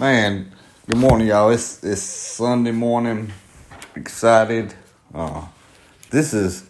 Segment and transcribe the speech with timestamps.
[0.00, 0.50] Man,
[0.88, 1.50] good morning, y'all.
[1.50, 3.32] It's it's Sunday morning.
[3.94, 4.74] Excited.
[5.14, 5.46] Uh,
[6.10, 6.68] this is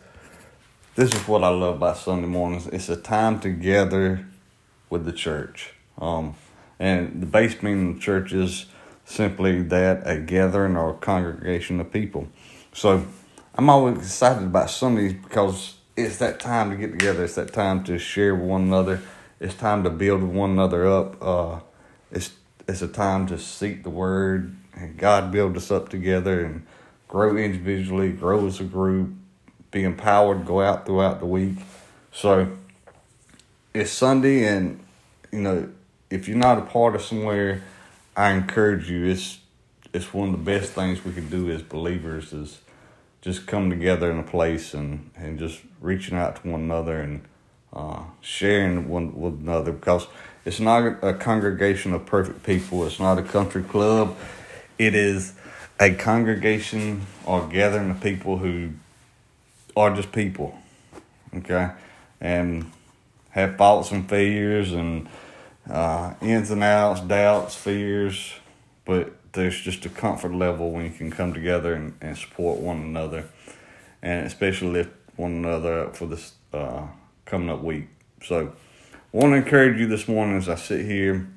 [0.94, 2.66] this is what I love about Sunday mornings.
[2.66, 4.26] It's a time together
[4.90, 5.72] with the church.
[5.96, 6.34] Um,
[6.78, 8.66] and the base meaning of church is
[9.06, 12.28] simply that a gathering or a congregation of people.
[12.74, 13.06] So
[13.54, 17.24] I'm always excited about Sundays because it's that time to get together.
[17.24, 19.00] It's that time to share with one another.
[19.40, 21.16] It's time to build one another up.
[21.22, 21.60] Uh,
[22.10, 22.30] it's
[22.66, 26.66] it's a time to seek the word and God build us up together and
[27.08, 29.10] grow individually, grow as a group,
[29.70, 31.56] be empowered, go out throughout the week.
[32.12, 32.56] So
[33.72, 34.80] it's Sunday and
[35.30, 35.68] you know,
[36.10, 37.62] if you're not a part of somewhere,
[38.16, 39.06] I encourage you.
[39.06, 39.40] It's
[39.92, 42.60] it's one of the best things we can do as believers is
[43.20, 47.22] just come together in a place and, and just reaching out to one another and
[47.74, 50.06] uh, sharing one with another because
[50.44, 52.86] it's not a congregation of perfect people.
[52.86, 54.16] It's not a country club.
[54.78, 55.32] It is
[55.80, 58.70] a congregation or gathering of people who
[59.76, 60.56] are just people,
[61.34, 61.70] okay,
[62.20, 62.70] and
[63.30, 65.08] have faults and failures and
[65.68, 68.34] uh, ins and outs, doubts, fears,
[68.84, 72.76] but there's just a comfort level when you can come together and, and support one
[72.76, 73.24] another,
[74.02, 76.86] and especially lift one another up for this uh,
[77.34, 77.88] coming up week.
[78.22, 78.52] So
[78.92, 81.28] I want to encourage you this morning as I sit here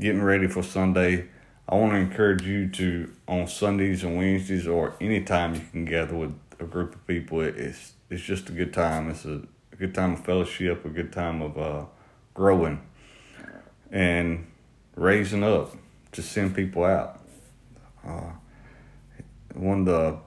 [0.00, 1.28] getting ready for Sunday.
[1.68, 6.16] I want to encourage you to on Sundays and Wednesdays or anytime you can gather
[6.16, 7.40] with a group of people.
[7.40, 9.10] It's it's just a good time.
[9.10, 11.84] It's a, a good time of fellowship, a good time of uh,
[12.34, 12.80] growing
[13.92, 14.44] and
[14.96, 15.70] raising up
[16.10, 17.20] to send people out.
[18.04, 18.32] Uh,
[19.54, 20.18] one of the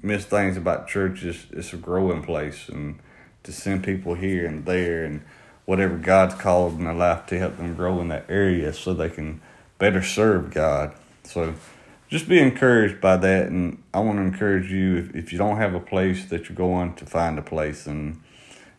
[0.00, 2.98] missed things about church is it's a growing place and
[3.44, 5.22] to send people here and there and
[5.64, 9.10] whatever God's called in their life to help them grow in that area so they
[9.10, 9.40] can
[9.78, 10.94] better serve God.
[11.24, 11.54] So
[12.08, 13.46] just be encouraged by that.
[13.48, 16.56] And I want to encourage you if, if you don't have a place that you're
[16.56, 17.86] going to find a place.
[17.86, 18.20] And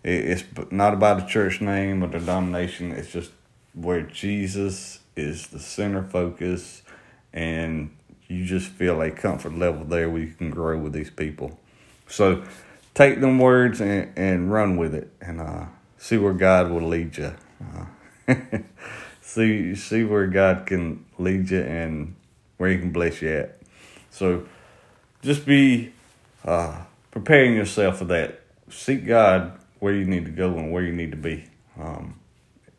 [0.04, 3.32] it's not about a church name or the denomination, it's just
[3.74, 6.84] where Jesus is the center focus
[7.32, 7.90] and
[8.28, 11.60] you just feel a comfort level there where you can grow with these people.
[12.08, 12.44] So
[12.94, 15.12] take them words and, and run with it.
[15.22, 15.66] And uh,
[15.98, 17.36] see where God will lead you.
[18.28, 18.36] Uh,
[19.22, 22.16] see see where God can lead you and
[22.58, 23.60] where He can bless you at.
[24.10, 24.46] So
[25.22, 25.94] just be
[26.46, 28.42] uh, preparing yourself for that.
[28.70, 31.46] Seek God where you need to go and where you need to be.
[31.80, 32.20] Um,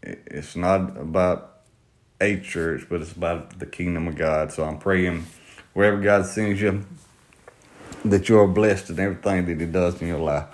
[0.03, 1.61] it's not about
[2.21, 4.53] a church, but it's about the kingdom of God.
[4.53, 5.27] So I'm praying
[5.73, 6.85] wherever God sends you
[8.05, 10.47] that you're blessed in everything that He does in your life.